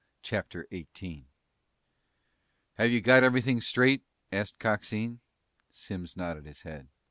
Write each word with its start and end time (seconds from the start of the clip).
CHAPTER 0.23 0.67
18 0.71 1.27
"Have 2.73 2.89
you 2.89 3.01
got 3.01 3.23
everything 3.23 3.61
straight?" 3.61 4.01
asked 4.31 4.57
Coxine. 4.57 5.19
Simms 5.69 6.17
nodded 6.17 6.45
his 6.47 6.63
head. 6.63 6.87